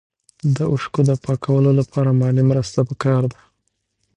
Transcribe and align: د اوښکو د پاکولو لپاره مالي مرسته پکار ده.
د 0.55 0.57
اوښکو 0.71 1.01
د 1.09 1.11
پاکولو 1.25 1.71
لپاره 1.79 2.09
مالي 2.19 2.43
مرسته 2.51 2.79
پکار 2.89 3.23
ده. 3.31 3.39